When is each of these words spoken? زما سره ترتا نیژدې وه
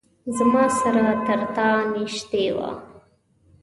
زما 0.37 0.63
سره 0.79 1.05
ترتا 1.25 1.69
نیژدې 1.93 2.47
وه 2.55 2.69